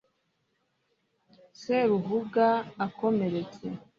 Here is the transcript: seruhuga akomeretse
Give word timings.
seruhuga 1.61 2.47
akomeretse 2.85 3.65